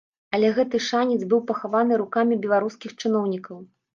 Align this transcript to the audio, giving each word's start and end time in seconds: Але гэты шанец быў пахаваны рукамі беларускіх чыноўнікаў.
Але 0.35 0.47
гэты 0.57 0.79
шанец 0.85 1.17
быў 1.33 1.43
пахаваны 1.51 1.99
рукамі 2.03 2.39
беларускіх 2.45 2.97
чыноўнікаў. 3.03 3.63